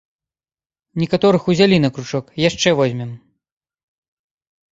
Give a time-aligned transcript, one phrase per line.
[1.01, 3.11] Некаторых узялі на кручок, яшчэ возьмем!